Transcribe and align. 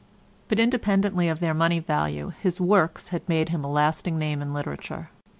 But 0.47 0.59
independently 0.59 1.29
of 1.29 1.39
their 1.41 1.53
money 1.53 1.77
value, 1.77 2.31
his 2.41 2.59
works 2.59 3.09
had 3.09 3.29
made 3.29 3.49
him 3.49 3.63
a 3.63 3.71
lasting 3.71 4.17
name 4.17 4.41
in 4.41 4.51
literature. 4.51 5.11